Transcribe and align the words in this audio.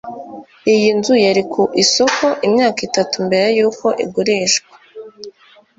iyi 0.73 0.89
nzu 0.97 1.13
yari 1.25 1.43
ku 1.51 1.63
isoko 1.83 2.25
imyaka 2.47 2.79
itatu 2.87 3.15
mbere 3.27 3.45
yuko 3.57 3.85
igurishwa 4.03 4.73